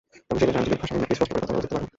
তবে 0.27 0.37
সিলেটের 0.39 0.59
আঞ্চলিক 0.61 0.79
ভাষায় 0.81 0.99
নাকি 1.01 1.13
স্পষ্ট 1.17 1.31
করে 1.33 1.39
কথা 1.43 1.53
বলে 1.55 1.63
যেতে 1.63 1.73
পারেন। 1.75 1.87